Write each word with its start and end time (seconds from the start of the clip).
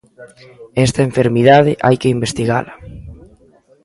Esta 0.85 1.01
enfermidade 1.09 1.71
hai 1.85 1.95
que 2.01 2.13
investigala. 2.17 2.73